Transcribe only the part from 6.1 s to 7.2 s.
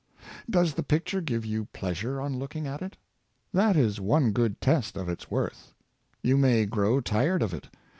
You may grow